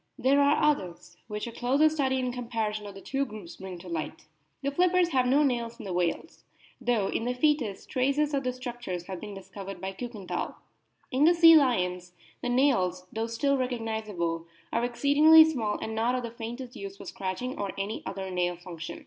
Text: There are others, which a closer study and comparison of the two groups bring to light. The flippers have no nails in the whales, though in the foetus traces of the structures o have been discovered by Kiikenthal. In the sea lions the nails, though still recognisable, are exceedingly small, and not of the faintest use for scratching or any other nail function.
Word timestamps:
There 0.17 0.41
are 0.41 0.63
others, 0.63 1.15
which 1.27 1.45
a 1.45 1.51
closer 1.51 1.87
study 1.87 2.19
and 2.19 2.33
comparison 2.33 2.87
of 2.87 2.95
the 2.95 3.01
two 3.01 3.23
groups 3.23 3.57
bring 3.57 3.77
to 3.77 3.87
light. 3.87 4.25
The 4.63 4.71
flippers 4.71 5.09
have 5.09 5.27
no 5.27 5.43
nails 5.43 5.77
in 5.77 5.85
the 5.85 5.93
whales, 5.93 6.43
though 6.81 7.09
in 7.09 7.25
the 7.25 7.35
foetus 7.35 7.85
traces 7.85 8.33
of 8.33 8.43
the 8.43 8.51
structures 8.51 9.03
o 9.03 9.11
have 9.11 9.19
been 9.21 9.35
discovered 9.35 9.79
by 9.79 9.91
Kiikenthal. 9.93 10.55
In 11.11 11.25
the 11.25 11.35
sea 11.35 11.55
lions 11.55 12.13
the 12.41 12.49
nails, 12.49 13.05
though 13.13 13.27
still 13.27 13.57
recognisable, 13.59 14.47
are 14.73 14.83
exceedingly 14.83 15.45
small, 15.45 15.77
and 15.77 15.93
not 15.93 16.15
of 16.15 16.23
the 16.23 16.31
faintest 16.31 16.75
use 16.75 16.97
for 16.97 17.05
scratching 17.05 17.59
or 17.59 17.69
any 17.77 18.01
other 18.03 18.31
nail 18.31 18.55
function. 18.55 18.99